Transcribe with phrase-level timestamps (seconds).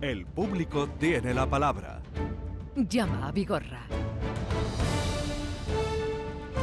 [0.00, 2.00] El público tiene la palabra.
[2.76, 3.80] Llama a Vigorra.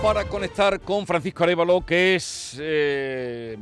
[0.01, 3.57] Para conectar con Francisco Arevalo, que es eh,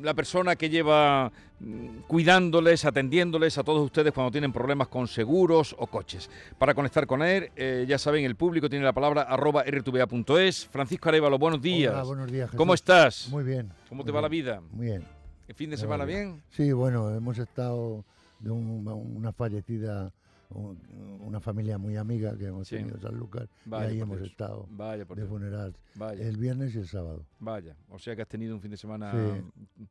[0.00, 1.30] la persona que lleva
[1.60, 6.30] mm, cuidándoles, atendiéndoles a todos ustedes cuando tienen problemas con seguros o coches.
[6.56, 10.68] Para conectar con él, eh, ya saben, el público tiene la palabra arroba rtva.es.
[10.68, 11.92] Francisco Arevalo, buenos días.
[11.92, 12.46] Hola, buenos días.
[12.46, 12.56] Jesús.
[12.56, 13.28] ¿Cómo estás?
[13.28, 13.70] Muy bien.
[13.90, 14.62] ¿Cómo muy te va la vida?
[14.70, 15.04] Muy bien.
[15.48, 16.42] ¿El fin de me semana bien?
[16.48, 18.02] Sí, bueno, hemos estado
[18.40, 20.12] de un- una fallecida,
[20.50, 20.78] un-
[21.24, 22.76] una familia muy amiga que hemos Sí.
[22.76, 24.30] tenido en San Lucas Vaya y ahí hemos Dios.
[24.30, 25.30] estado Vaya, por de Dios.
[25.32, 27.24] funeral Vaya, el viernes y el sábado.
[27.40, 27.74] vaya.
[27.90, 29.12] O sea que has tenido un fin de semana...
[29.12, 29.84] Sí.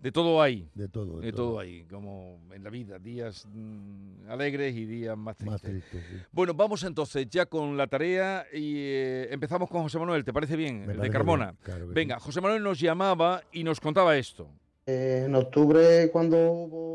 [0.00, 0.68] De todo ahí.
[0.76, 1.18] De todo.
[1.18, 5.52] De todo ahí, como en la vida, días mm, alegres y días más tristes.
[5.52, 6.22] Más triste, sí.
[6.30, 10.54] Bueno, vamos entonces ya con la tarea y eh, empezamos con José Manuel, ¿te parece
[10.54, 10.86] bien?
[10.86, 11.46] Me el de Carmona.
[11.46, 12.26] bien, claro que Venga, sí.
[12.26, 14.48] José Manuel nos llamaba y nos contaba esto.
[14.86, 16.87] Eh, en octubre, cuando hubo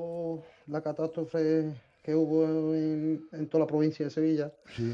[0.67, 4.94] la catástrofe que hubo en, en toda la provincia de Sevilla, Sí,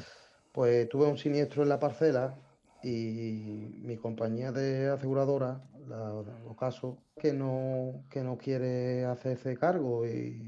[0.52, 2.36] pues tuve un siniestro en la parcela
[2.84, 6.14] y mi compañía de aseguradora, la
[6.48, 10.42] Ocaso, que no, que no quiere hacerse cargo y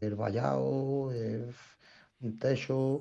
[0.00, 1.54] el vallado, el-
[2.22, 3.00] un techo,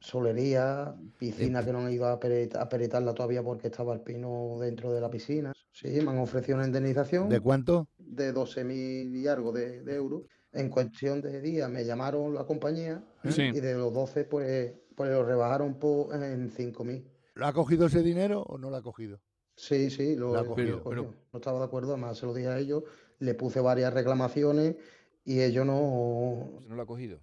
[0.00, 4.56] solería, piscina que no han ido a pereta- a peretarla todavía porque estaba el pino
[4.60, 5.52] dentro de la piscina.
[5.72, 7.88] Sí, me han ofrecido una indemnización ¿De cuánto?
[7.98, 10.22] de 12.000 y algo de, de euros.
[10.56, 13.30] En cuestión de días me llamaron la compañía ¿eh?
[13.30, 13.42] Sí.
[13.42, 17.04] y de los 12 pues, pues lo rebajaron por, en 5.000.
[17.34, 19.20] ¿Lo ha cogido ese dinero o no lo ha cogido?
[19.54, 21.02] Sí, sí, lo, ha lo cogido, cogió.
[21.02, 22.82] pero- No estaba de acuerdo, además se lo dije a ellos,
[23.18, 24.76] le puse varias reclamaciones
[25.24, 26.62] y ellos no...
[26.66, 27.20] No lo ha cogido.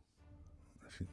[0.98, 1.06] Sí.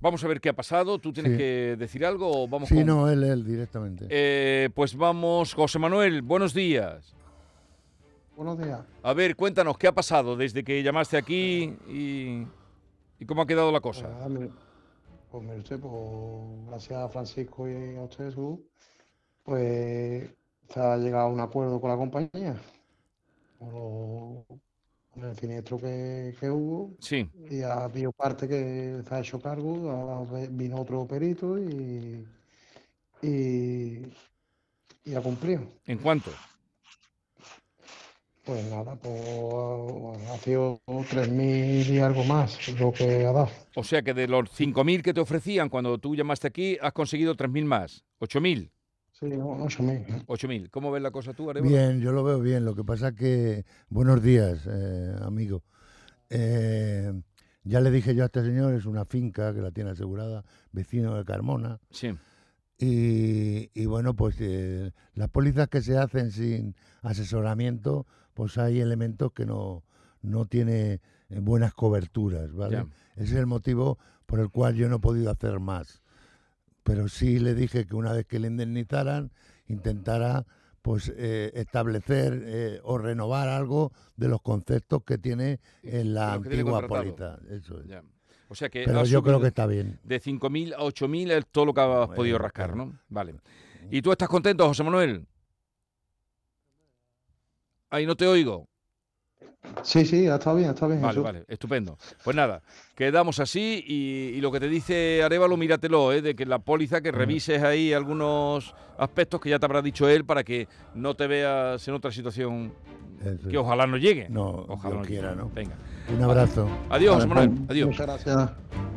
[0.00, 0.98] Vamos a ver qué ha pasado.
[0.98, 1.38] ¿Tú tienes Sí.
[1.38, 2.86] que decir algo o vamos Sí, con...?
[2.86, 4.06] no, él, él directamente.
[4.10, 7.14] Eh, pues vamos, José Manuel, buenos días.
[8.42, 8.80] Buenos días.
[9.04, 12.44] A ver, cuéntanos, ¿qué ha pasado desde que llamaste aquí y,
[13.20, 14.28] y cómo ha quedado la Pues, cosa?
[14.28, 14.50] mire-
[15.30, 18.58] pues mire usted, pues, gracias a Francisco y a usted, Jesús,
[19.44, 20.28] pues
[20.70, 22.56] se ha llegado a un acuerdo con la compañía.
[23.60, 24.44] Con, lo-
[25.14, 26.96] con el siniestro que, que hubo.
[26.98, 32.26] Sí, Y ha habido parte que se ha hecho cargo, ahora vino otro perito y,
[33.22, 34.02] y,
[35.04, 35.62] y ha cumplido.
[35.86, 36.32] ¿en cuánto?
[38.44, 39.20] Pues nada, pues
[40.30, 43.48] ha sido 3.000 y algo más lo que ha dado.
[43.76, 47.36] O sea que de los 5.000 que te ofrecían cuando tú llamaste aquí, has conseguido
[47.36, 48.04] 3.000 más.
[48.20, 48.70] 8.000.
[49.12, 50.26] Sí, 8.000.
[50.26, 50.70] 8.000.
[50.70, 51.70] ¿Cómo ves la cosa tú, Arevalo?
[51.70, 52.64] Bien, yo lo veo bien.
[52.64, 55.62] Lo que pasa que, buenos días, eh, amigo.
[56.28, 57.12] Eh,
[57.62, 61.16] ya le dije yo a este señor, es una finca que la tiene asegurada, vecino
[61.16, 61.78] de Carmona.
[61.90, 62.08] Sí,
[62.78, 69.32] Y, y bueno, pues eh, las pólizas que se hacen sin asesoramiento, pues hay elementos
[69.32, 69.82] que no,
[70.22, 72.86] no tiene eh, buenas coberturas, ¿vale?
[73.16, 76.02] Ese es el motivo por el cual yo no he podido hacer más.
[76.82, 79.30] Pero sí le dije que una vez que le indemnizaran,
[79.68, 80.46] intentara
[80.80, 86.84] pues eh, establecer eh, o renovar algo de los conceptos que tiene en la antigua.
[87.50, 87.86] Eso es.
[87.86, 88.02] ya.
[88.48, 89.98] O sea que Pero yo creo que está bien.
[90.02, 92.76] de 5.000 a 8.000 es todo lo que has Bueno, podido rascar.
[92.76, 92.98] ¿no?
[93.08, 93.36] Vale.
[93.90, 95.26] ¿Y tú estás contento, José Manuel?
[97.92, 98.66] Ahí no te oigo.
[99.82, 101.00] Sí, sí, está bien, está bien.
[101.00, 101.22] Vale, Jesús.
[101.24, 101.96] vale, estupendo.
[102.24, 102.62] Pues nada,
[102.96, 106.20] quedamos así y, y lo que te dice Arevalo, míratelo, ¿eh?
[106.20, 110.24] de que la póliza, que revises ahí algunos aspectos que ya te habrá dicho él
[110.24, 112.72] para que no te veas en otra situación
[113.24, 114.28] Eso que ojalá no llegue.
[114.30, 115.20] No, ojalá Dios llegue.
[115.20, 115.50] quiera, ¿no?
[115.54, 115.76] Venga.
[116.08, 116.68] Un abrazo.
[116.90, 117.52] Adiós, Manuel.
[117.68, 117.88] Adiós.
[117.88, 118.50] Muchas gracias.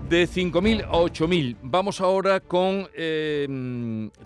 [0.09, 1.57] De 5.000 a 8.000.
[1.63, 3.47] Vamos ahora con eh,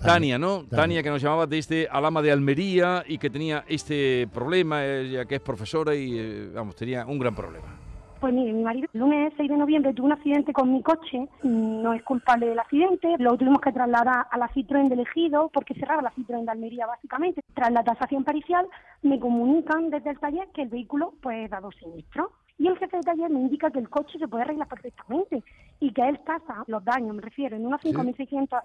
[0.03, 0.65] Tania, ¿no?
[0.65, 0.69] Tania.
[0.69, 1.03] Tania.
[1.03, 5.41] que nos llamaba desde Alama de Almería y que tenía este problema, ella que es
[5.41, 7.79] profesora y, eh, vamos, tenía un gran problema.
[8.19, 11.29] Pues mire, mi marido el lunes 6 de noviembre tuvo un accidente con mi coche,
[11.43, 15.73] no es culpable del accidente, lo tuvimos que trasladar a la Citroën del Ejido porque
[15.75, 17.41] cerraba la Citroën de Almería básicamente.
[17.53, 18.67] Tras la tasación parcial
[19.03, 22.33] me comunican desde el taller que el vehículo pues dado siniestro.
[22.59, 25.41] Y el jefe de taller me indica que el coche se puede arreglar perfectamente
[25.79, 28.61] y que él tasa los daños, me refiero, en unos 5.600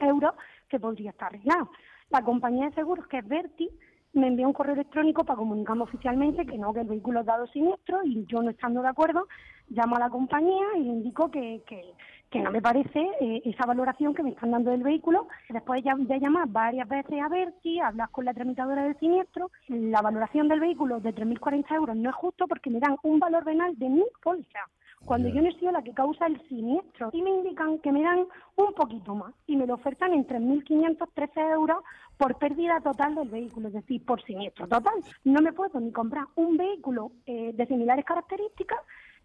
[0.00, 0.34] euros
[0.68, 1.70] que podría estar arreglado.
[2.10, 3.70] La compañía de seguros, que es Verti,
[4.12, 7.46] me envía un correo electrónico para comunicarme oficialmente que no, que el vehículo es dado
[7.46, 9.28] siniestro y yo no estando de acuerdo,
[9.68, 11.94] llamo a la compañía y le indico que, que,
[12.30, 15.28] que no me parece eh, esa valoración que me están dando del vehículo.
[15.48, 20.02] Después ya- de llamar varias veces a Berti, hablar con la tramitadora del siniestro, la
[20.02, 23.78] valoración del vehículo de 3.040 euros no es justo porque me dan un valor venal
[23.78, 24.62] de 1.000 pólizas.
[25.04, 27.10] cuando yo no he sido la que causa el siniestro.
[27.12, 28.26] Y me indican que me dan
[28.56, 31.78] un poquito más y me lo ofertan en 3.513 euros
[32.16, 34.94] por pérdida total del vehículo, es decir, por siniestro total.
[35.24, 38.80] No me puedo ni comprar un vehículo eh, de similares características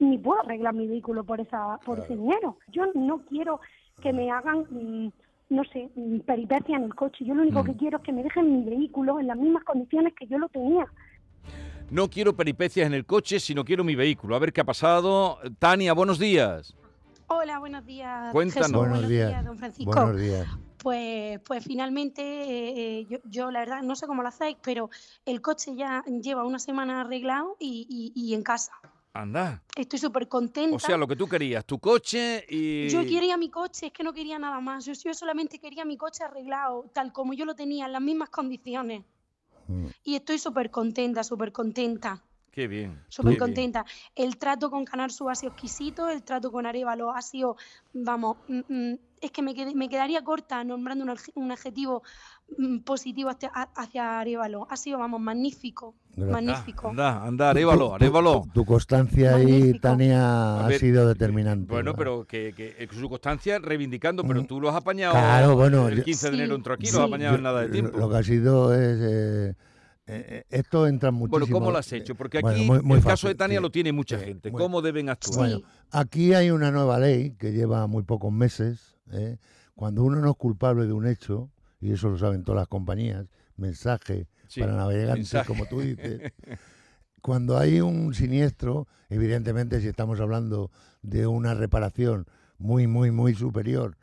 [0.09, 2.57] ni puedo arreglar mi vehículo por esa por ese dinero.
[2.71, 3.59] Yo no quiero
[4.01, 5.11] que me hagan mm,
[5.49, 7.23] no sé, mm, peripecia en el coche.
[7.25, 7.65] Yo lo único Mm.
[7.65, 10.47] que quiero es que me dejen mi vehículo en las mismas condiciones que yo lo
[10.49, 10.85] tenía.
[11.89, 14.35] No quiero peripecias en el coche, sino quiero mi vehículo.
[14.35, 15.37] A ver qué ha pasado.
[15.59, 16.75] Tania, buenos días.
[17.27, 18.31] Hola, buenos días.
[18.31, 18.67] Cuéntanos.
[18.71, 19.45] Jesús, Buenos días.
[19.45, 19.91] don Francisco.
[19.91, 20.47] Buenos días.
[20.81, 24.89] Pues, pues finalmente, eh, eh, yo, yo la verdad no sé cómo lo hacéis, pero
[25.25, 28.73] el coche ya lleva una semana arreglado y, y- y en casa.
[29.13, 29.61] Anda.
[29.75, 30.75] Estoy súper contenta.
[30.75, 32.89] O sea, lo que tú querías, tu coche y...
[32.89, 34.85] Yo quería mi coche, es que no quería nada más.
[34.85, 38.29] Yo, yo solamente quería mi coche arreglado, tal como yo lo tenía, en las mismas
[38.29, 39.03] condiciones.
[39.67, 39.85] Mm.
[40.03, 42.23] Y estoy súper contenta, súper contenta.
[42.53, 43.03] Qué bien.
[43.07, 43.39] Súper bien.
[43.39, 43.85] contenta.
[44.15, 47.55] El trato con Canal Sur ha sido exquisito, el trato con Arevalo ha sido,
[47.93, 52.03] vamos, mm, mm, es que me, me quedaría corta nombrando un, un adjetivo
[52.85, 54.67] positivo hacia, a- hacia Arevalo.
[54.69, 56.89] Ha sido, vamos, magnífico, magnífico.
[56.89, 58.41] Anda, anda, arévalo, Tu- arévalo.
[58.45, 59.79] Tu, tu constancia ahí.
[59.79, 61.67] Tania, A ha sido determinante.
[61.71, 61.97] Bueno, ¿verdad?
[61.97, 65.13] pero que, que eh, su constancia reivindicando, pero tú lo has apañado.
[65.13, 66.93] Claro, bueno, El yo- 15 de Sí, enero entró aquí, sí.
[66.95, 67.97] lo has apañado Yo- en nada de tiempo.
[67.97, 68.99] Lo que ha sido es.
[69.01, 69.55] eh,
[70.05, 71.39] eh, eh, esto entra muchísimo.
[71.39, 72.13] Bueno, ¿cómo lo has hecho?
[72.13, 73.61] Porque aquí Bueno, muy- muy el caso fácil, de Tania sí.
[73.63, 74.51] lo tiene mucha Sí, gente.
[74.51, 75.37] muy- ¿Cómo deben actuar?
[75.49, 75.61] Bueno,
[75.91, 78.97] aquí hay una nueva ley que lleva muy pocos meses.
[79.11, 79.37] ¿eh?
[79.75, 81.49] Cuando uno no es culpable de un hecho,
[81.83, 83.27] y eso lo saben todas las compañías,
[83.57, 85.47] mensaje Sí, para navegantes, mensaje.
[85.47, 86.31] como tú dices.
[87.21, 90.71] Cuando hay un siniestro, evidentemente si estamos hablando
[91.01, 92.25] de una reparación
[92.57, 93.97] muy, muy, muy superior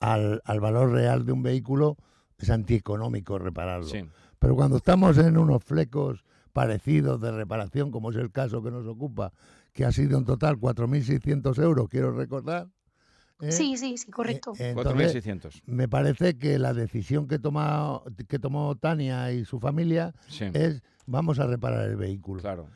[0.00, 1.96] al, al valor real de un vehículo,
[2.38, 3.86] es antieconómico repararlo.
[3.86, 4.04] Sí.
[4.38, 8.86] Pero cuando estamos en unos flecos parecidos de reparación, como es el caso que nos
[8.86, 9.32] ocupa,
[9.72, 12.68] que ha sido en total 4.600 euros, quiero recordar.
[13.40, 13.52] ¿Eh?
[13.52, 14.52] Sí, sí, sí, correcto.
[14.58, 15.62] Eh, entonces, 4.600.
[15.66, 20.82] me parece que la decisión que, toma, que tomó Tania y su familia Sí, es
[21.06, 22.40] vamos a reparar el vehículo.
[22.40, 22.68] claro.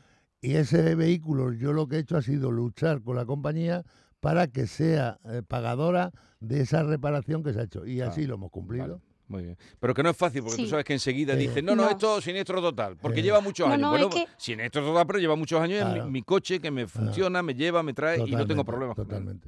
[0.43, 3.83] Y ese vehículo yo lo que he hecho ha sido luchar con la compañía
[4.19, 7.85] para que sea eh, pagadora de esa reparación que se ha hecho.
[7.85, 8.87] Y así Claro, lo hemos cumplido.
[8.87, 9.57] Vale, muy bien.
[9.79, 10.69] Pero que no es fácil, porque tú Sí.
[10.69, 11.89] sabes que enseguida Eh, dicen, no, no, No.
[11.91, 13.23] esto es siniestro total, porque Eh.
[13.23, 13.81] lleva muchos No, años.
[13.83, 16.05] no, bueno, es que- siniestro total, pero lleva muchos años en Claro.
[16.05, 18.95] mi, mi coche que me funciona, me lleva, me trae y no tengo Totalmente, problemas
[18.97, 19.41] con él.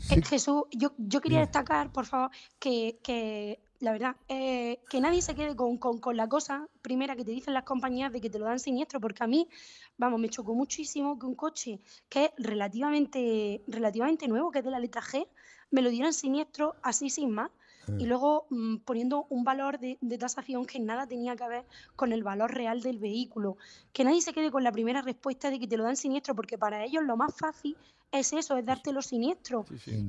[0.00, 5.22] Sí, Jesús, yo, yo quería destacar, por favor, que, que la verdad, eh, que nadie
[5.22, 8.30] se quede con, con- con la cosa primera que te dicen las compañías de que
[8.30, 9.48] te lo dan siniestro, porque a mí,
[9.96, 14.70] vamos, me chocó muchísimo que un coche que es relativamente, relativamente nuevo, que es de
[14.70, 15.26] la letra G,
[15.70, 17.50] me lo dieran siniestro así sin más.
[17.98, 21.64] Y luego mm, poniendo un valor de, de tasación que nada tenía que ver
[21.96, 23.56] con el valor real del vehículo.
[23.92, 26.58] Que nadie se quede con la primera respuesta de que te lo dan siniestro, porque
[26.58, 27.76] para ellos lo más fácil
[28.10, 30.06] es eso, es dártelo siniestro Sí, sí.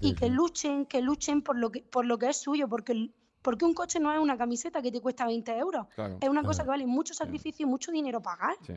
[0.00, 3.10] y, que luchen, que luchen por lo que, por lo que es suyo, porque,
[3.42, 6.18] porque un coche no es una camiseta que te cuesta 20 euros, Claro.
[6.20, 8.56] es una cosa que vale mucho sacrificio y mucho dinero pagar.
[8.66, 8.72] Sí.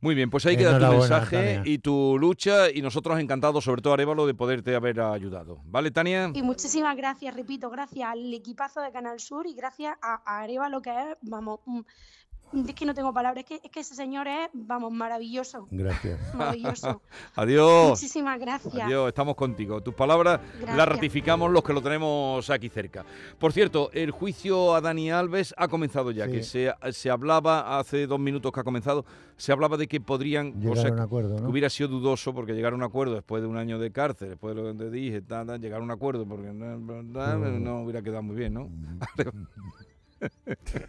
[0.00, 1.62] Muy bien, pues ahí queda tu mensaje Tania.
[1.64, 5.60] y tu lucha y nosotros encantados, sobre todo Arevalo, de poderte haber ayudado.
[5.64, 6.30] ¿Vale, Tania?
[6.34, 10.68] Y muchísimas gracias, repito, gracias al equipazo de Canal Sur y gracias a, a Areva,
[10.68, 11.80] lo que es, vamos, mm,
[12.52, 16.18] es que no tengo palabras, es que, es que ese señor es, vamos, maravilloso, Gracias.
[16.34, 17.02] maravilloso.
[17.36, 17.90] Adiós.
[17.90, 18.74] Muchísimas gracias.
[18.74, 19.80] Adiós, estamos contigo.
[19.82, 20.40] Tus palabras
[20.76, 23.04] las ratificamos los que lo tenemos aquí cerca.
[23.38, 26.32] Por cierto, el juicio a Dani Alves ha comenzado ya, Sí.
[26.32, 29.04] que se, se hablaba hace dos minutos que ha comenzado,
[29.36, 31.48] se hablaba de que podrían, o Llegar sea, a un acuerdo, que ¿no?
[31.48, 34.54] hubiera sido dudoso porque llegar a un acuerdo después de un año de cárcel, después
[34.56, 37.02] de lo que te dije, ta, ta, llegar a un acuerdo porque no, no-
[37.58, 38.68] no hubiera quedado muy bien, ¿no?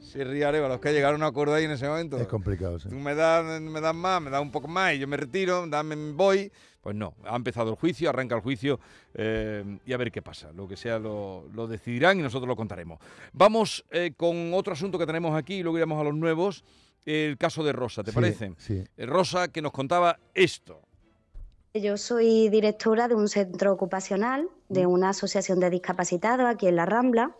[0.00, 2.18] Se ríe Arevalo, es que llegar a acuerdo ahí en ese momento.
[2.18, 2.88] Es complicado, sí.
[2.90, 5.66] Tú me das, me das más, me das un poco más y yo me retiro,
[5.66, 6.52] dame, me voy.
[6.82, 8.78] Pues no, ha empezado el juicio, arranca el juicio
[9.14, 10.52] eh, y a ver qué pasa.
[10.52, 12.98] Lo que sea lo, lo decidirán y nosotros lo contaremos.
[13.32, 16.64] Vamos eh, con otro asunto que tenemos aquí y luego iremos a los nuevos.
[17.06, 18.52] El caso de Rosa, ¿te Sí, parece?
[18.58, 18.84] Sí.
[18.96, 20.82] Eh, Rosa que nos contaba esto.
[21.74, 26.84] Yo soy directora de un centro ocupacional de una asociación de discapacitados aquí en La
[26.84, 27.34] Rambla.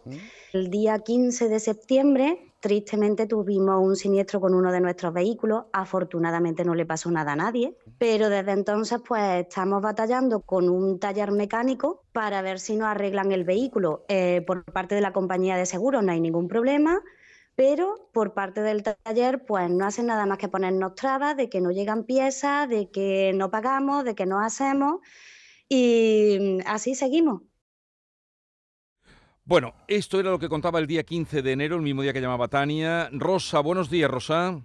[0.55, 5.65] El día 15 de septiembre, tristemente, tuvimos un siniestro con uno de nuestros vehículos.
[5.75, 10.99] Afortunadamente no le pasó nada a nadie, pero desde entonces pues estamos batallando con un
[10.99, 14.07] taller mecánico para ver si nos arreglan el vehículo.
[14.09, 17.03] Eh, por parte de la compañía de seguros no hay ningún problema,
[17.55, 21.61] pero por parte del taller pues no hacen nada más que ponernos trabas de que
[21.61, 25.01] no llegan piezas, de que no pagamos, de que no hacemos
[25.69, 27.43] y así seguimos.
[29.45, 32.21] Bueno, esto era lo que contaba el día 15 de enero, el mismo día que
[32.21, 33.09] llamaba Tania.
[33.13, 34.63] Rosa, buenos días, Rosa.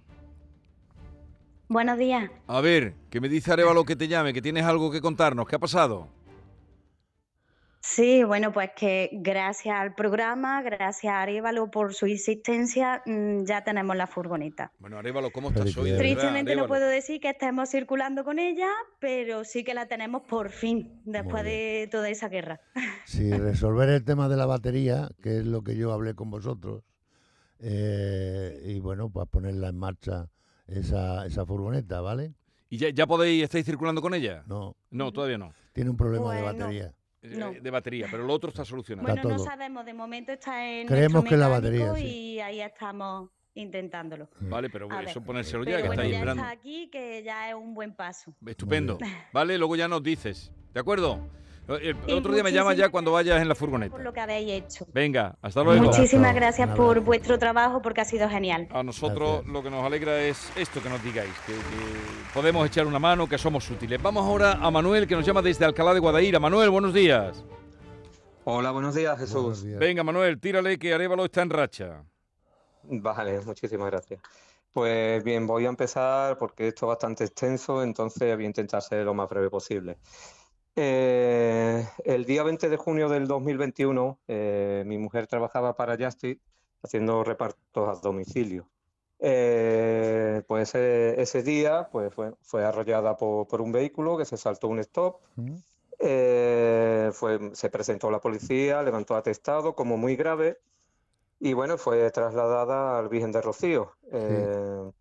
[1.67, 2.29] Buenos días.
[2.47, 5.47] A ver, que me dice Arevalo que te llame, que tienes algo que contarnos.
[5.47, 6.07] ¿Qué ha pasado?
[7.79, 13.63] Sí, bueno, pues que gracias al programa, gracias a Arévalo por su insistencia, mm, ya
[13.63, 14.71] tenemos la furgoneta.
[14.79, 15.95] Bueno, Arevalo, ¿cómo estás hoy?
[15.95, 18.69] Tristemente no puedo decir que estemos circulando con ella,
[18.99, 22.59] pero sí que la tenemos por fin, después de toda esa guerra.
[23.05, 26.83] Si resolver el tema de la batería, que es lo que yo hablé con vosotros,
[27.59, 30.29] eh, y bueno, pues ponerla en marcha
[30.67, 32.33] esa, esa furgoneta, ¿vale?
[32.69, 34.43] ¿Y ya, ya podéis, estáis circulando con ella?
[34.47, 35.53] No, No, todavía no.
[35.73, 36.93] tiene un problema de batería.
[37.21, 37.51] Eh, No.
[37.51, 39.07] De batería, pero lo otro está solucionado.
[39.07, 39.45] Bueno, no todo.
[39.45, 42.05] sabemos, de momento está en Creemos que la batería, sí.
[42.05, 44.29] y ahí estamos intentándolo.
[44.39, 46.43] Vale, pero A eso ver, ponérselo ya, Pero que bueno, esperando.
[46.43, 48.33] está aquí, que ya es un buen paso.
[48.45, 48.99] Estupendo.
[49.33, 50.51] Vale, luego ya nos dices.
[50.73, 51.27] ¿De acuerdo?
[51.67, 53.97] El, Y otro día me llamas ya cuando vayas en la Por furgoneta.
[53.97, 54.87] lo que habéis hecho.
[54.93, 55.83] Venga, hasta luego.
[55.83, 58.67] Muchísimas gracias por vuestro trabajo porque ha sido genial.
[58.71, 59.53] A nosotros Gracias.
[59.53, 61.59] lo que nos alegra es esto que nos digáis, que, que
[62.33, 64.01] podemos echar una mano, que somos útiles.
[64.01, 66.39] Vamos ahora a Manuel, que nos llama desde Alcalá de Guadaira.
[66.39, 67.43] Manuel, buenos días.
[68.45, 69.63] Hola, buenos días, Buenos Jesús.
[69.65, 69.79] días.
[69.79, 72.01] Venga, Manuel, tírale que Arevalo está en racha.
[72.83, 74.21] Vale, muchísimas gracias.
[74.71, 79.03] Pues bien, voy a empezar porque esto es bastante extenso, entonces voy a intentar ser
[79.03, 79.97] lo más breve posible.
[80.79, 86.39] Eh, el día 20 de junio del 2021, eh, mi mujer trabajaba para Justice
[86.83, 88.69] haciendo repartos a domicilio.
[89.19, 94.37] Eh, pues ese, ese día pues fue, fue arrollada por, por un vehículo que se
[94.37, 95.17] saltó un stop.
[95.35, 95.55] ¿Mm?
[95.99, 100.59] Eh, fue, se presentó la policía, levantó atestado como muy grave
[101.39, 104.91] y bueno, fue trasladada al Virgen de Rocío eh,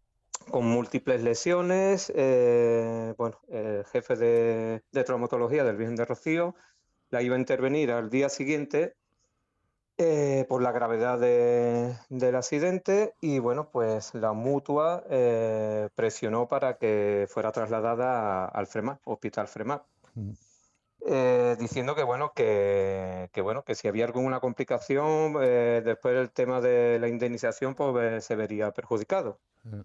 [0.51, 2.13] con múltiples lesiones.
[2.15, 6.55] eh, bueno, el jefe de, de traumatología del Virgen de Rocío
[7.11, 8.95] la iba a intervenir al día siguiente
[9.99, 16.77] eh, por la gravedad de- del accidente y bueno, pues la mutua eh, presionó para
[16.77, 19.85] que fuera trasladada al FREMAP, Hospital FREMAP
[20.15, 20.31] Mm.
[21.09, 26.31] eh, diciendo que bueno, que, que bueno, que si había alguna complicación, eh, después el
[26.31, 29.39] tema de la indemnización pues, eh, se vería perjudicado.
[29.65, 29.81] Mm.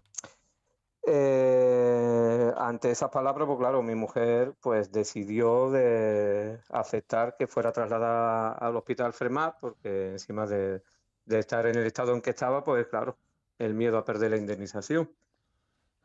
[1.03, 8.51] Eh, ante esas palabras, pues claro, mi mujer pues decidió de aceptar que fuera trasladada
[8.53, 10.83] al hospital Fremar, porque encima de,
[11.25, 13.17] de estar en el estado en que estaba, pues claro,
[13.57, 15.11] el miedo a perder la indemnización.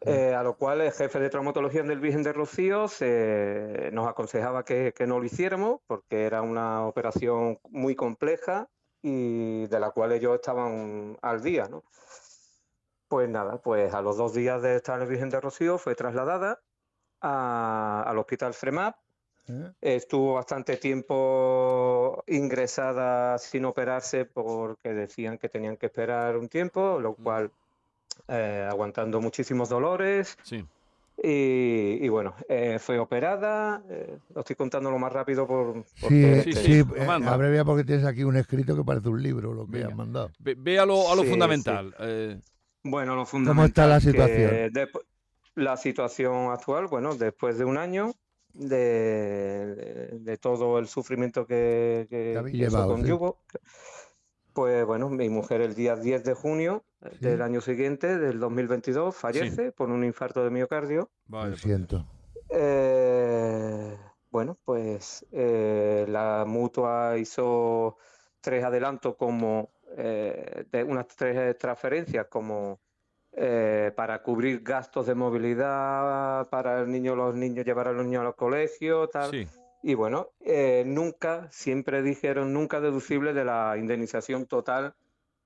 [0.00, 4.64] Eh, a lo cual el jefe de traumatología del Virgen de Rocío se, nos aconsejaba
[4.64, 8.68] que, que no lo hiciéramos porque era una operación muy compleja
[9.02, 11.84] y de la cual ellos estaban al día, ¿no?
[13.08, 15.94] Pues nada, pues a los dos días de estar en el Virgen de Rocío fue
[15.94, 16.60] trasladada
[17.20, 18.96] a- al hospital FREMAP.
[19.48, 19.72] ¿Eh?
[19.80, 27.14] Estuvo bastante tiempo ingresada sin operarse porque decían que tenían que esperar un tiempo, lo
[27.14, 27.52] cual
[28.26, 30.36] eh, aguantando muchísimos dolores.
[30.42, 30.66] Sí.
[31.22, 33.82] Y, y bueno, eh, fue operada.
[33.88, 37.84] eh, lo estoy contando lo más rápido por, Sí, porque Sí, sí, eh, abrevia porque
[37.84, 39.88] tienes aquí un escrito que parece un libro, lo que Venga.
[39.88, 40.30] has mandado.
[40.40, 41.94] Ve, ve a lo, a lo Sí, fundamental.
[42.90, 44.50] Bueno, lo ¿Cómo está la fundamental situación?
[45.54, 48.12] la situación actual, bueno, después de un año
[48.52, 48.76] de,
[49.74, 53.02] de- de todo el sufrimiento que, que- llevado, sí.
[54.52, 57.18] pues bueno, mi mujer el día 10 de junio eh, Sí.
[57.26, 61.10] del año siguiente, del 2022, fallece por un infarto de miocardio.
[61.26, 62.06] vale, Lo siento.
[62.50, 63.96] Eh,
[64.30, 67.96] bueno, pues eh, la mutua hizo
[68.40, 72.80] tres adelantos como eh, de unas tres transferencias como
[73.32, 78.22] eh, para cubrir gastos de movilidad para el niño, los niños llevar a los niños
[78.22, 79.30] a los colegios, tal.
[79.30, 79.46] sí.
[79.82, 84.94] Y bueno, eh, nunca, siempre dijeron, nunca deducible de la indemnización total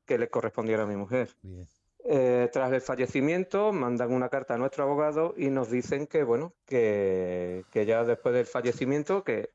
[0.07, 1.29] que le correspondiera a mi mujer.
[1.43, 1.67] Bien.
[2.05, 6.55] Eh, tras el fallecimiento, mandan una carta a nuestro abogado y nos dicen que, bueno,
[6.65, 9.51] que, que ya después del fallecimiento, que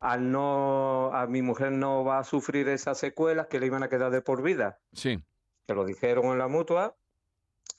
[0.00, 3.88] al no, a mi mujer no va a sufrir esas secuelas que le iban a
[3.88, 5.18] quedar de por vida, Sí.
[5.66, 6.94] que lo dijeron en la mutua,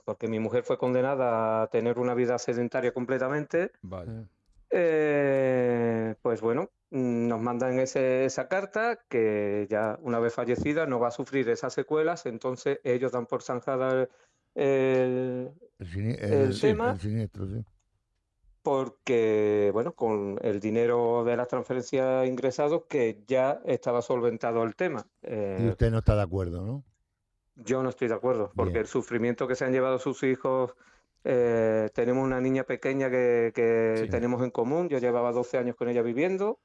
[0.06, 3.72] porque mi mujer fue condenada a tener una vida sedentaria completamente.
[3.82, 4.26] Vale.
[4.70, 11.10] Eh, pues bueno, nos mandan ese- esa carta que ya una vez fallecida no va
[11.10, 14.10] a sufrir esas secuelas, entonces ellos dan por zanjada el,
[14.56, 17.64] El, El el- tema- el siniestro, sí.
[18.68, 25.08] Porque, bueno, con el dinero de las transferencias ingresados que ya estaba solventado el tema.
[25.58, 26.84] Y Eh, usted no está de acuerdo, ¿no?
[27.56, 28.82] yo no estoy de acuerdo, porque Bien.
[28.82, 30.76] el sufrimiento que se han llevado sus hijos,
[31.24, 34.10] eh, tenemos una niña pequeña que, que Sí.
[34.12, 36.60] tenemos en común, yo llevaba 12 años con ella viviendo,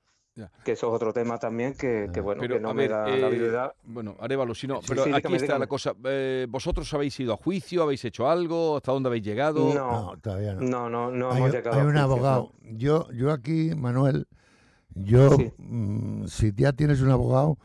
[0.65, 3.07] que eso es otro tema también que, que bueno, Pero, que no me ver, da
[3.09, 3.75] la eh, habilidad.
[3.85, 5.95] Bueno, Arevalo, si no, Sí, pero sí, aquí dígame, está la cosa.
[6.05, 7.83] Eh, ¿Vosotros habéis ido a juicio?
[7.83, 8.77] ¿Habéis hecho algo?
[8.77, 9.75] ¿Hasta dónde habéis llegado?
[9.75, 10.62] No, todavía no.
[10.62, 12.53] No, no, no hay, hemos un- llegado hay un juicio, abogado.
[12.62, 14.27] Yo, yo aquí, Manuel,
[14.95, 15.53] yo, Sí.
[15.59, 17.59] mm, si ya tienes un abogado,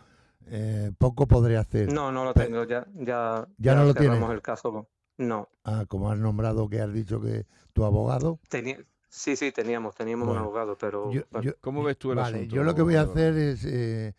[0.48, 1.92] eh, poco podré hacer.
[1.92, 4.32] No, no lo tengo, ya, ya, ¿Ya no lo cerramos tienes?
[4.36, 4.88] el caso.
[5.20, 8.40] No, Ah, como has nombrado que has dicho que tu abogado.
[8.50, 8.78] tenía,
[9.10, 12.38] sí, sí, teníamos, teníamos un abogado, pero Yo- bueno, yo- ¿Cómo ves tú el vale,
[12.38, 12.56] asunto?
[12.56, 13.66] yo lo que voy a hacer es.
[13.66, 14.14] eh,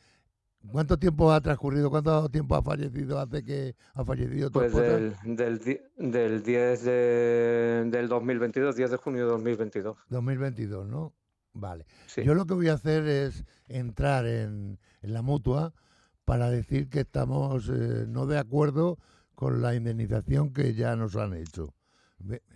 [0.72, 1.88] ¿Cuánto tiempo ha transcurrido?
[1.88, 6.82] ¿Cuánto tiempo ha fallecido hace que ha fallecido tu pues del, del, di- del 10
[6.84, 9.96] de, del 2022, 10 de junio de 2022.
[10.08, 11.14] 2022, ¿no?
[11.52, 11.86] Vale.
[12.06, 12.22] Sí.
[12.24, 15.72] Yo lo que voy a hacer es entrar en, en la mutua
[16.24, 18.98] para decir que estamos eh, no de acuerdo
[19.36, 21.72] con la indemnización que ya nos han hecho.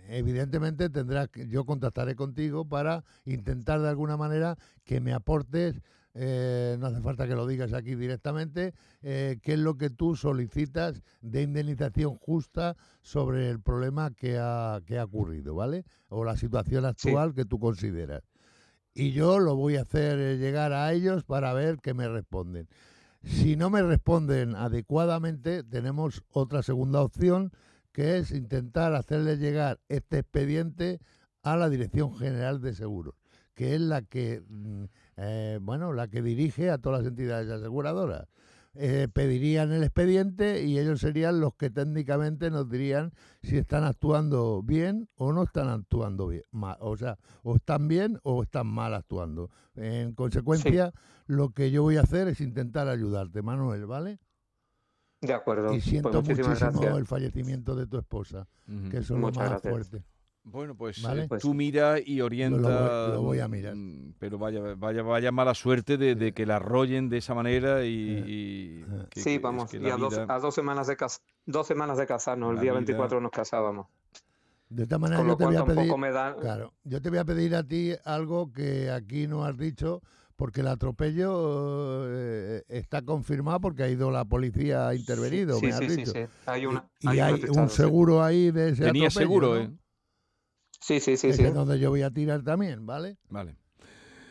[0.09, 5.81] Evidentemente tendrás que, yo contactaré contigo para intentar de alguna manera que me aportes,
[6.13, 10.15] eh, no hace falta que lo digas aquí directamente, eh, qué es lo que tú
[10.15, 15.85] solicitas de indemnización justa sobre el problema que ha, que ha ocurrido, ¿vale?
[16.09, 18.23] O la situación actual que tú consideras.
[18.93, 22.67] Y yo lo voy a hacer eh, llegar a ellos para ver qué me responden.
[23.23, 27.51] Si no me responden adecuadamente, tenemos otra segunda opción,
[27.93, 30.99] que es intentar hacerle llegar este expediente
[31.43, 33.15] a la Dirección General de Seguros,
[33.53, 34.83] que es la que, mm,
[35.17, 38.27] eh, bueno, la que dirige a todas las entidades aseguradoras.
[38.75, 44.63] Eh, pedirían el expediente y ellos serían los que técnicamente nos dirían si están actuando
[44.63, 46.43] bien o no están actuando bien.
[46.79, 49.51] O sea, o están bien o están mal actuando.
[49.75, 50.91] En consecuencia,
[51.27, 54.19] lo que yo voy a hacer es intentar ayudarte, Manuel, ¿vale?
[55.23, 56.97] De acuerdo, Y pues siento muchísimo gracias.
[56.97, 58.45] el fallecimiento de tu esposa,
[58.91, 59.71] que eso es lo Muchas más gracias.
[59.73, 60.03] fuerte.
[60.45, 61.27] Bueno, pues, ¿Vale?
[61.29, 63.07] Pues- tú mira y orienta.
[63.13, 63.73] lo voy a mirar.
[63.75, 67.85] mm, Pero vaya, vaya, vaya mala suerte de, de que la arrollen de esa manera
[67.85, 68.23] y.
[68.27, 71.21] y que- Sí, que- es vamos, que y a dos, a dos semanas de cas-
[71.45, 73.87] dos semanas de casarnos, el día vida- 24 nos casábamos.
[74.69, 76.35] De esta manera Con yo lo te voy cual a pedir, tampoco me da...
[76.35, 80.01] claro, yo te voy a pedir a ti algo que aquí no has dicho,
[80.35, 85.73] porque el atropello eh, está confirmado porque ha ido la policía ha intervenido, Sí, me
[85.73, 86.11] has sí, sí, dicho.
[86.13, 86.19] sí.
[86.45, 87.75] Hay una, Y hay un hay atestado, un sí.
[87.75, 89.61] seguro ahí de ese Tenía atropello, seguro, ¿no?
[89.61, 89.71] ¿eh?
[90.79, 91.43] Sí, sí, sí, Ese sí.
[91.47, 93.17] es donde yo voy a tirar también, ¿vale?
[93.29, 93.55] Vale.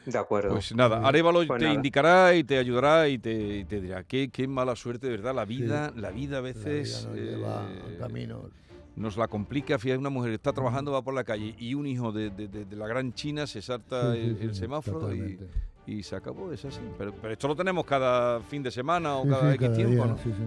[0.04, 0.50] De acuerdo.
[0.50, 1.06] Pues nada.
[1.06, 1.74] Arevalo Pues te nada.
[1.74, 5.34] indicará y te ayudará y te, y te dirá qué, qué mala suerte, de verdad.
[5.34, 8.50] La vida, la vida a La vida veces nos lleva a eh, caminos.
[8.96, 9.78] nos la complica.
[9.78, 12.48] Fíjate, una mujer que está trabajando, va por la calle y un hijo de, de-
[12.48, 15.44] de- de la gran China se salta Sí, sí, el, sí, el semáforo totalmente.
[15.44, 15.71] y
[16.02, 16.52] se acabó.
[16.52, 16.80] Es así.
[16.98, 19.74] Pero, pero esto lo tenemos cada fin de semana o Sí, cada sí, X cada
[19.76, 20.18] tiempo, día, ¿no?
[20.18, 20.44] sí, sí.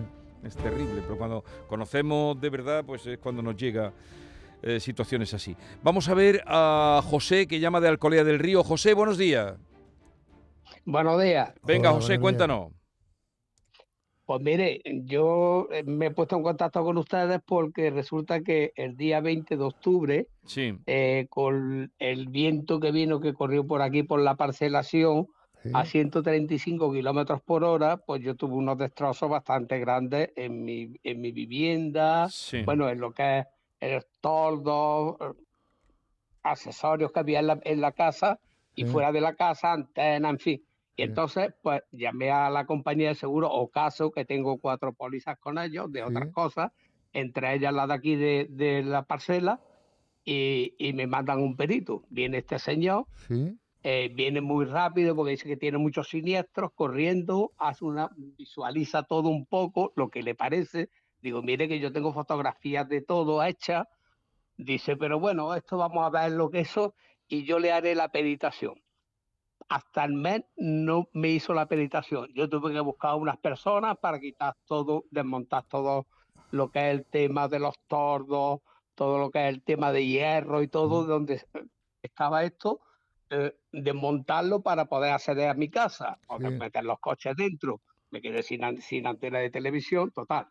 [0.48, 3.91] Es terrible, pero cuando conocemos de verdad, pues es cuando nos llega
[4.62, 5.56] eh, situaciones así.
[5.84, 8.63] Vamos a ver a José, que llama de Alcolea del Río.
[8.63, 9.56] José, buenos días.
[10.86, 11.52] Buenos días.
[11.63, 12.85] Venga, Hola, José, buenos días.
[14.26, 18.98] Pues mire, yo eh, me he puesto en contacto con ustedes porque resulta que el
[18.98, 24.04] día 20 de octubre, Sí, eh, con el viento que vino, que corrió por aquí
[24.04, 25.28] por la parcelación
[25.62, 25.72] Sí.
[25.74, 31.22] a 135 kilómetros por hora, pues yo tuve unos destrozos bastante grandes en mi, en
[31.22, 32.62] mi vivienda, sí.
[32.64, 33.46] bueno, en lo que es
[33.80, 35.34] el toldo, eh,
[36.44, 38.40] accesorios que había en la, en la casa
[38.76, 38.92] y Sí.
[38.92, 40.62] fuera de la casa, antena, en fin.
[40.98, 45.58] Y entonces, pues llamé a la compañía de seguro Ocaso, que tengo cuatro pólizas con
[45.58, 46.32] ellos de otras Sí.
[46.32, 46.72] cosas,
[47.12, 49.60] entre ellas la de aquí de, de la parcela,
[50.24, 52.04] y, y me mandan un perito.
[52.10, 53.58] Viene este señor, Sí.
[53.84, 59.30] eh, viene muy rápido porque dice que tiene muchos siniestros, corriendo, hace una, visualiza todo
[59.30, 60.90] un poco, lo que le parece.
[61.22, 63.86] Digo, mire que yo tengo fotografías de todo hechas.
[64.58, 66.96] Dice, pero bueno, esto vamos a ver lo que eso
[67.28, 68.82] y yo le haré la peritación.
[69.67, 72.28] Hasta el mes no me hizo la peritación.
[72.34, 76.08] Yo tuve que buscar unas personas para quitar todo, desmontar todo
[76.51, 78.60] lo que es el tema de los tordos,
[78.93, 81.41] todo lo que es el tema de hierro y todo, donde
[82.01, 82.82] estaba esto,
[83.30, 86.43] eh, desmontarlo para poder acceder a mi casa, o Sí.
[86.51, 87.82] meter los coches dentro.
[88.12, 90.47] Me quedé sin, sin antena de televisión, total.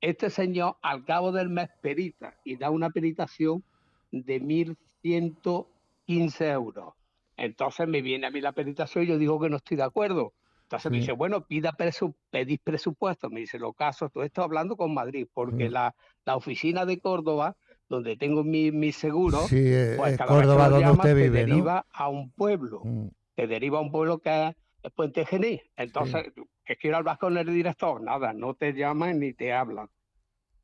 [0.00, 3.62] Este señor, al cabo del mes, perita y da una peritación
[4.10, 6.94] de 1.115 euros.
[7.38, 10.34] Entonces me viene a mí la peritación y yo digo que no estoy de acuerdo.
[10.64, 13.30] Entonces me dice, bueno, pida presu pedís presupuesto.
[13.30, 15.72] Me dice, lo caso, todo esto hablando con Madrid, porque Mm.
[15.72, 15.94] la,
[16.26, 17.56] la oficina de Córdoba,
[17.88, 21.06] donde tengo mi, mi seguro, Sí, eh, pues es cada vez que Córdoba donde llamas,
[21.06, 24.92] usted te deriva a un pueblo, Mm, te deriva a un pueblo que es, es
[24.92, 25.62] Puente Genil.
[25.76, 26.26] Entonces,
[26.66, 29.88] que quiero hablar con el director, nada, no te llaman ni te hablan.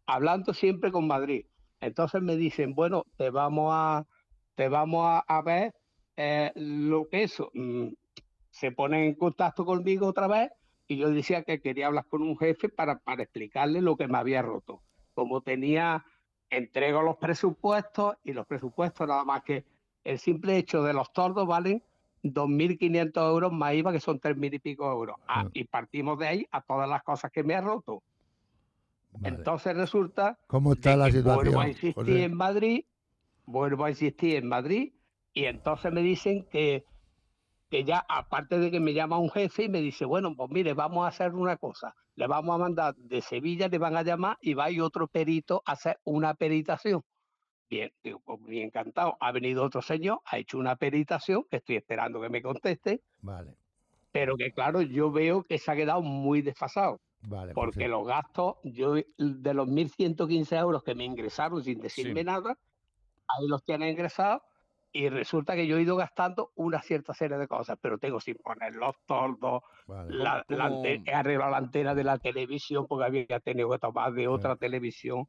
[0.07, 1.47] Hablando siempre con Madrid.
[1.81, 4.07] Entonces me dicen, bueno, te vamos a,
[4.55, 5.73] te vamos a, a ver
[6.17, 7.51] eh, lo que eso.
[7.55, 7.89] mm,
[8.51, 10.53] se ponen en contacto conmigo otra vez
[10.87, 14.17] y yo decía que quería hablar con un jefe para, para explicarle lo que me
[14.19, 14.81] había roto.
[15.13, 16.05] Como tenía,
[16.51, 19.65] entrego los presupuestos y los presupuestos nada más que
[20.05, 21.83] el simple hecho de los tordos valen
[22.23, 25.17] 2.500 euros más IVA, que son 3.000 y pico euros.
[25.27, 28.03] Ah, y partimos de ahí a todas las cosas que me ha roto.
[29.23, 31.45] Entonces resulta ¿Cómo está la que situación?
[31.45, 32.25] vuelvo a insistir José?
[32.25, 32.85] en Madrid,
[33.47, 34.93] vuelvo a insistir en Madrid,
[35.35, 36.85] y entonces me dicen que,
[37.71, 40.75] que ya, aparte de que me llama un jefe y me dice, bueno, pues mire,
[40.75, 44.39] vamos a hacer una cosa, le vamos a mandar de Sevilla, le van a llamar
[44.41, 47.03] y va a ir otro perito a hacer una peritación.
[47.69, 49.17] Bien, digo, pues bien encantado.
[49.21, 53.57] Ha venido otro señor, ha hecho una peritación, que estoy esperando que me conteste, Vale,
[54.13, 57.01] pero que claro, yo veo que se ha quedado muy desfasado.
[57.23, 57.53] vale.
[57.55, 62.25] pues Porque los gastos, yo de los 1.115 euros que me ingresaron sin decirme Sí.
[62.25, 62.57] nada,
[63.29, 64.43] ahí los tienen ingresados
[64.95, 68.37] y resulta que yo he ido gastando una cierta serie de cosas, pero tengo sin
[68.37, 70.15] poner los toldos, Vale.
[70.15, 73.79] la, la ¿Cómo- ante- he arreglado la antena de la televisión porque había tenido que
[73.81, 75.27] tomar de otra televisión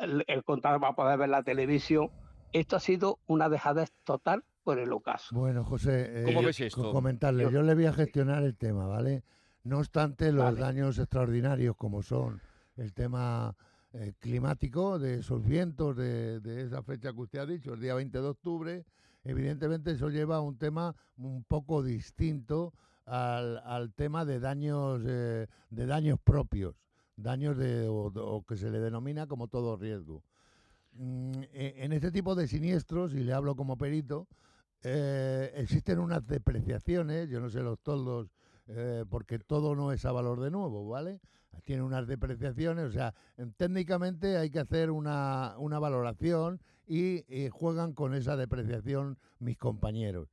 [0.00, 2.10] el, el contador para poder ver la televisión.
[2.52, 5.34] Esto ha sido una dejadez total por el ocaso.
[5.34, 6.80] Bueno, José, eh, ¿Cómo yo- ves esto?
[6.82, 9.24] co- comentarle, Yo- yo le voy a gestionar el tema, ¿vale?
[9.64, 10.60] No obstante, los Vale.
[10.60, 12.40] daños extraordinarios como son
[12.76, 13.56] el tema
[13.94, 17.94] eh, climático, de esos vientos, de, de esa fecha que usted ha dicho, el día
[17.94, 18.84] 20 de octubre,
[19.28, 22.72] evidentemente eso lleva a un tema un poco distinto
[23.06, 26.74] al, al tema de daños, eh, de daños propios,
[27.16, 30.22] daños de, o, que se le denomina como todo riesgo.
[30.92, 34.28] Mm, e- En este tipo de siniestros, y le hablo como perito,
[34.82, 38.30] eh, existen unas depreciaciones, yo no sé los toldos,
[38.68, 41.20] eh, porque todo no es a valor de nuevo, ¿vale?
[41.64, 47.48] Tiene unas depreciaciones, o sea, en- técnicamente hay que hacer una, una valoración y, y
[47.50, 50.28] juegan con esa depreciación mis compañeros.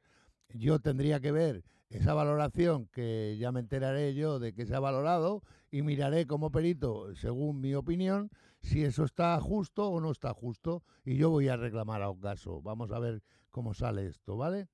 [0.54, 4.80] Yo tendría que ver esa valoración que ya me enteraré yo de que se ha
[4.80, 10.34] valorado y miraré como perito, según mi opinión, si eso está justo o no está
[10.34, 12.62] justo y yo voy a reclamar a caso.
[12.62, 14.68] Vamos a ver cómo sale esto, ¿vale?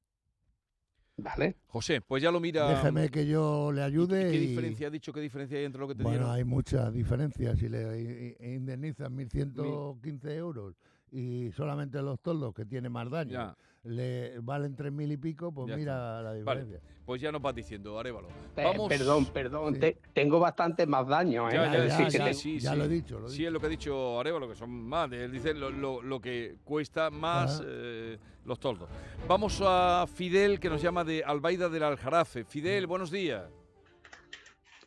[1.18, 1.58] ¿Vale?
[1.68, 2.68] José, pues ya lo mira.
[2.70, 4.32] Déjeme que yo le ¿Y ayude.
[4.32, 5.14] ¿Qué y- diferencia ha dicho?
[5.14, 6.32] ¿Qué diferencia hay entre lo que te Bueno, dieron?
[6.36, 7.60] hay muchas diferencias.
[7.60, 10.76] Si le indemnizan 1.115 euros
[11.12, 13.58] y solamente los toldos, que tiene más daño, Ya.
[13.84, 16.80] le valen 3.000 y pico, pues Ya mira la diferencia.
[17.06, 18.30] Pues ya nos vas diciendo, Arevalo.
[18.56, 18.88] Eh, Vamos.
[18.88, 19.80] perdón, perdón, Sí.
[19.82, 21.50] te- tengo bastante más daño.
[21.50, 21.54] ¿eh?
[21.54, 22.78] Ya, sí, te- sí, ya sí.
[22.78, 25.12] lo he dicho, lo he Sí, es lo que ha dicho Arevalo, que son más.
[25.12, 28.88] Él dice lo, lo- lo que cuesta más eh, los toldos.
[29.28, 32.46] Vamos a Fidel, que nos llama de Albaida del Aljarafe.
[32.46, 33.44] Fidel, buenos días.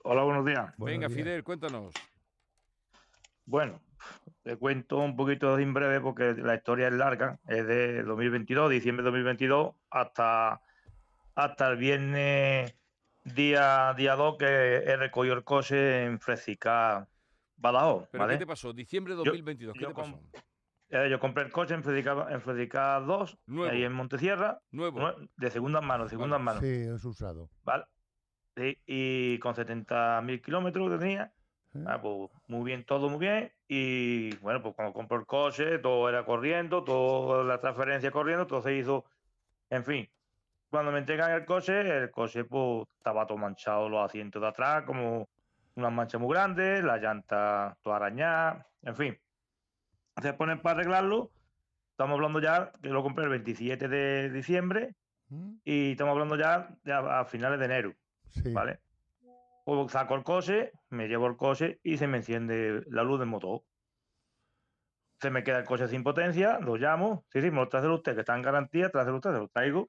[0.05, 0.73] Hola, buenos días.
[0.79, 1.19] Buenos Venga, días.
[1.19, 1.93] Fidel, cuéntanos.
[3.47, 3.81] Bueno,
[4.45, 7.41] te cuento un poquito en breve porque la historia es larga.
[7.49, 10.61] Es de 2022, diciembre de 2022, hasta,
[11.35, 12.75] hasta el viernes
[13.25, 17.09] día, día 2 que he recogido el coche en Fresica,
[17.57, 18.07] Badajoz.
[18.11, 18.35] ¿Pero ¿vale?
[18.35, 18.73] qué te pasó?
[18.75, 20.21] Diciembre de Yo- 2022, ¿qué yo te pasó?
[20.91, 23.73] Eh, yo compré el coche en Fresica, en Fresica 2, Nuevo.
[23.73, 25.01] ahí en Montesierra, Nuevo.
[25.01, 26.45] nue- de segunda mano, de segunda Vale.
[26.45, 26.61] mano.
[26.61, 27.49] Sí, es usado.
[27.65, 27.85] ¿vale?
[28.57, 31.33] Sí, y con 70.000 kilómetros que tenía.
[31.87, 33.53] Ah, pues muy bien, todo muy bien.
[33.67, 38.63] Y bueno, pues cuando compró el coche, todo era corriendo, toda la transferencia corriendo, todo
[38.63, 39.05] se hizo.
[39.71, 40.09] En fin,
[40.71, 44.85] cuando me entregan el coche, el coche pues estaba todo manchado, los asientos de atrás,
[44.85, 45.29] como
[45.75, 49.19] unas manchas muy grandes, la llanta toda arañada, en fin.
[50.23, 51.31] Se ponen para arreglarlo.
[51.91, 54.95] Estamos hablando ya, que lo compré el 27 de diciembre
[55.65, 57.95] y estamos hablando ya, ya a finales de enero.
[58.31, 58.53] Sí.
[58.53, 58.81] ¿vale?
[59.65, 63.29] Pues saco el coche, me llevo el coche y se me enciende la luz del
[63.29, 63.63] motor.
[65.21, 68.15] Se me queda el coche sin potencia, lo llamo, sí, sí, me lo trae usted,
[68.15, 69.89] que está en garantía, trae usted, se lo traigo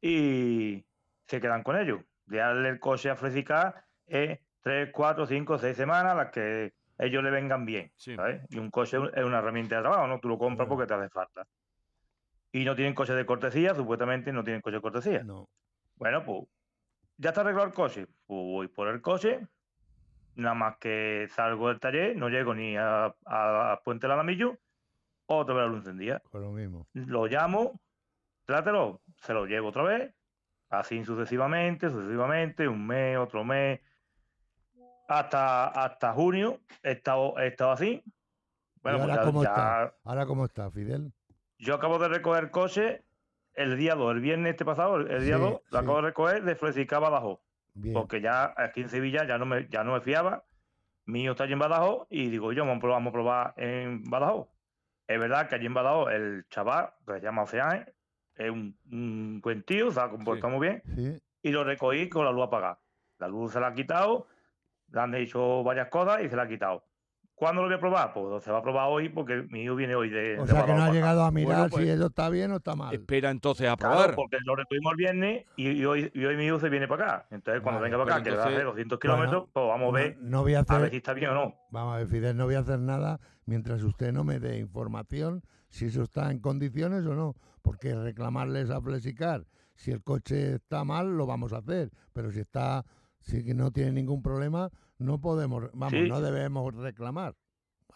[0.00, 0.84] y
[1.26, 2.00] se quedan con ellos.
[2.26, 7.24] De darle el coche a Fresicar es 3, 4, 5, 6 semanas las que ellos
[7.24, 8.14] le vengan bien, Sí.
[8.14, 8.42] ¿sabes?
[8.50, 10.20] Y un coche es una herramienta de trabajo, ¿no?
[10.20, 11.44] Tú lo compras porque te hace falta.
[12.52, 15.24] Y no tienen coche de cortesía, supuestamente no tienen coche de cortesía.
[15.24, 15.48] No.
[15.96, 16.44] Bueno, pues
[17.20, 18.06] ya está arreglado el coche.
[18.26, 19.46] Pues voy por el coche.
[20.36, 24.56] Nada más que salgo del taller, no llego ni a, a- a Puente del Alamillo,
[25.26, 26.20] otra vez la luz encendida.
[26.30, 26.86] Con lo mismo.
[26.94, 27.80] Lo llamo,
[28.46, 30.14] trátelo, se lo llevo otra vez,
[30.70, 33.80] así sucesivamente, sucesivamente, un mes, otro mes,
[35.08, 38.02] hasta, hasta junio he estado, he estado así.
[38.82, 39.94] Bueno, ¿Y pues ahora ya- cómo ya- está?
[40.04, 41.12] ¿Ahora cómo está, Fidel?
[41.58, 43.04] yo acabo de recoger el coche
[43.54, 45.76] el día 2, el viernes este pasado, el, día Sí, 2, lo sí.
[45.76, 47.40] acabo de recoger de Fresica a Badajoz.
[47.74, 47.94] Bien.
[47.94, 50.44] Porque ya aquí en Sevilla ya no me, ya no me fiaba.
[51.06, 54.02] Mío está allí en Badajoz y digo yo, vamos a probar, vamos a probar en
[54.04, 54.48] Badajoz.
[55.06, 57.86] Es verdad que allí en Badajoz el chaval, que se llama Oceane,
[58.36, 61.20] es un, un buen tío, se ha comportado muy bien.
[61.42, 62.78] Y lo recogí con la luz apagada.
[63.18, 64.28] La luz se la ha quitado,
[64.92, 66.84] le han hecho varias cosas y se la ha quitado.
[67.40, 68.12] ¿Cuándo lo voy a probar?
[68.12, 70.38] Pues se va a probar hoy porque mi hijo viene hoy de.
[70.38, 72.52] O de sea que no ha llegado a mirar Bueno, pues, si eso está bien
[72.52, 72.94] o está mal.
[72.94, 74.14] Espera entonces a Claro, probar.
[74.14, 77.04] porque lo recogimos el viernes y, y hoy, y hoy mi hijo se viene para
[77.04, 77.26] acá.
[77.30, 79.88] Entonces, cuando Vale, venga para acá, que va a hacer entonces- 200 kilómetros, pues vamos
[79.88, 81.54] a ver, No, no voy a a ver si hacer, está bien o no.
[81.70, 85.42] vamos a ver, Fidel, no voy a hacer nada mientras usted no me dé información
[85.70, 87.36] si eso está en condiciones o no.
[87.62, 91.90] Porque reclamarles a Flexicar, si el coche está mal, lo vamos a hacer.
[92.12, 92.84] Pero si está,
[93.20, 96.08] si que no tiene ningún problema, no podemos, vamos, Sí.
[96.08, 97.34] no debemos reclamar.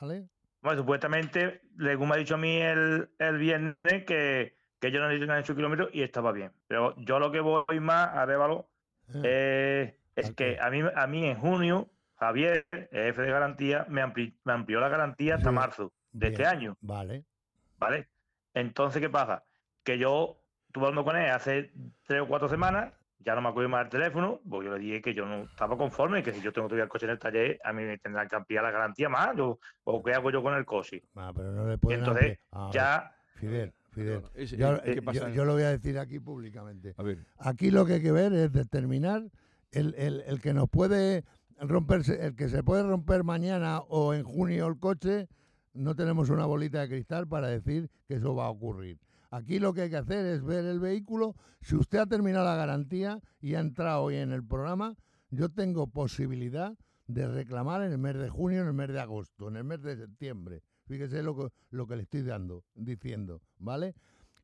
[0.00, 0.28] ¿Vale?
[0.62, 5.32] Bueno, supuestamente, según me ha dicho a mí el, el viernes, que, que ellos no
[5.32, 6.52] han hecho- kilómetros y estaba bien.
[6.66, 8.68] Pero yo lo que voy más a Révalo
[9.08, 14.02] Eh, eh, es que a mí, a mí en junio, Javier, jefe de garantía, me,
[14.02, 16.76] ampli- me amplió la garantía hasta marzo de este año.
[16.80, 17.24] Vale.
[17.78, 18.08] ¿vale?
[18.54, 19.44] Entonces, ¿qué pasa?
[19.82, 21.72] Que yo estuve hablando con él hace
[22.06, 25.00] tres o cuatro semanas, ya no me acuerdo más del teléfono, porque yo le dije
[25.02, 27.58] que yo no estaba conforme, que si yo tengo todavía el coche en el taller,
[27.64, 30.54] a mí me tendrán que ampliar la garantía más, o, o qué hago yo con
[30.54, 31.02] el coche.
[31.14, 32.38] Ah, pero no le Y pueden entonces.
[32.52, 34.20] Ah, ya, Fidel, Fidel.
[34.22, 35.28] Perdona, es- Yo, es- ¿qué eh, pasa?
[35.28, 36.94] yo- yo lo voy a decir aquí públicamente.
[36.96, 39.22] A ver, Aquí lo que hay que ver es determinar
[39.72, 41.24] el, el- el que nos puede
[41.58, 45.28] romperse, el que se puede romper mañana o en junio el coche,
[45.72, 48.98] no tenemos una bolita de cristal para decir que eso va a ocurrir.
[49.34, 51.34] Aquí lo que hay que hacer es ver el vehículo.
[51.60, 54.94] Si usted ha terminado la garantía y ha entrado hoy en el programa,
[55.30, 59.48] yo tengo posibilidad de reclamar en el mes de junio, en el mes de agosto,
[59.48, 60.62] en el mes de septiembre.
[60.86, 63.96] Fíjese lo que, lo que le estoy dando, diciendo, ¿vale?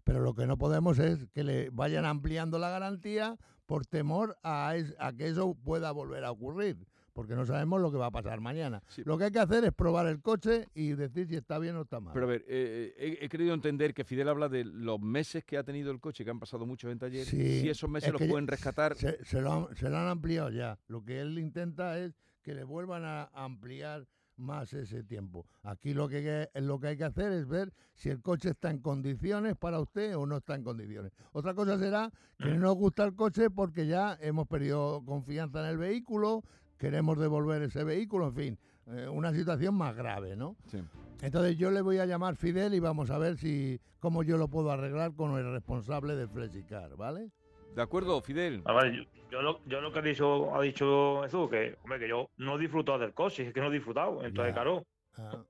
[0.03, 4.75] Pero lo que no podemos es que le vayan ampliando la garantía por temor a,
[4.75, 8.11] es- a que eso pueda volver a ocurrir, porque no sabemos lo que va a
[8.11, 8.83] pasar mañana.
[8.89, 9.03] Sí.
[9.05, 11.83] Lo que hay que hacer es probar el coche y decir si está bien o
[11.83, 12.13] está mal.
[12.15, 15.45] pero a ver, eh, eh, he, he querido entender que Fidel habla de los meses
[15.45, 18.09] que ha tenido el coche, que han pasado muchos en taller, Sí, si esos meses
[18.13, 18.97] es los pueden rescatar.
[18.97, 20.79] se, se lo han, se lo han ampliado ya.
[20.89, 25.47] Lo que él intenta es que le vuelvan a ampliar más ese tiempo.
[25.63, 28.79] Aquí lo que, lo que hay que hacer es ver si el coche está en
[28.79, 31.13] condiciones para usted o no está en condiciones.
[31.33, 35.67] Otra cosa será que no nos gusta el coche porque ya hemos perdido confianza en
[35.73, 36.43] el vehículo,
[36.81, 40.57] queremos devolver ese vehículo, en fin, eh, una situación más grave, ¿no?
[40.67, 40.83] Sí.
[41.21, 44.49] Entonces yo le voy a llamar Fidel y vamos a ver si cómo yo lo
[44.49, 47.31] puedo arreglar con el responsable del Flexicar, ¿vale?
[47.77, 48.63] ¿De acuerdo, Fidel?
[48.65, 51.99] a ver, yo, yo lo, yo lo que ha dicho, ha dicho Jesús, que, hombre,
[52.01, 54.25] que yo no he disfrutado del coche, es que no he disfrutado.
[54.25, 54.63] Entonces, Ya.
[54.63, 54.83] claro,
[55.19, 55.43] Ah,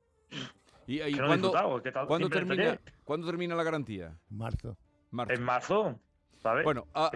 [0.87, 2.81] ¿Y, y que no he cuándo, es que ¿cuándo termina.
[3.05, 4.19] ¿cuándo termina la garantía?
[4.31, 4.77] marzo.
[5.13, 5.33] Marzo.
[5.35, 6.01] En marzo,
[6.43, 6.65] ¿sabes?
[6.65, 7.07] Bueno, a-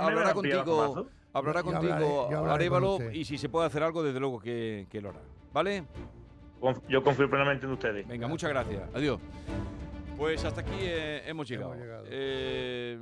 [0.00, 1.08] hablará contigo.
[1.32, 3.12] Hablará Yo- contigo hablaré- con usted.
[3.12, 5.20] y si se puede hacer algo, desde luego que, que lo hará.
[5.52, 5.84] ¿Vale?
[6.88, 8.06] Yo confío plenamente en ustedes.
[8.06, 8.82] Venga, muchas gracias.
[8.94, 9.20] Adiós.
[10.16, 11.72] Pues hasta aquí eh, hemos llegado.
[11.74, 12.04] Hemos llegado.
[12.10, 12.98] Eh,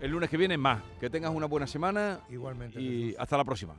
[0.00, 0.82] el lunes que viene más.
[0.98, 2.80] Que tengas una buena semana Igualmente.
[2.80, 3.20] y Jesús.
[3.20, 3.74] hasta la próxima.